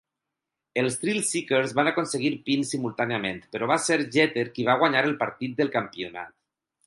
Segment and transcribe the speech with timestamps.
[0.81, 5.57] Els Thrillseekers van aconseguir "pins" simultàniament, però va ser Jeter qui va guanyar el partit
[5.61, 6.35] del campionat.